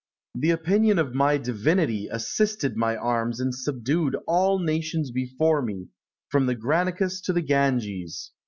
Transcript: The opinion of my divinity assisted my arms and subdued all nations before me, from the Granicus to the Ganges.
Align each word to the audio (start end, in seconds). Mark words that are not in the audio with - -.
The 0.33 0.49
opinion 0.49 0.97
of 0.97 1.13
my 1.13 1.37
divinity 1.37 2.07
assisted 2.11 2.75
my 2.75 2.95
arms 2.97 3.39
and 3.39 3.53
subdued 3.53 4.15
all 4.25 4.57
nations 4.57 5.11
before 5.11 5.61
me, 5.61 5.89
from 6.29 6.47
the 6.47 6.55
Granicus 6.55 7.21
to 7.25 7.31
the 7.33 7.43
Ganges. 7.43 8.31